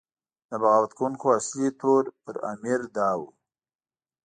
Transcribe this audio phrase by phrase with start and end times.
[0.49, 3.21] د بغاوت کوونکو اصلي تور پر امیر دا و.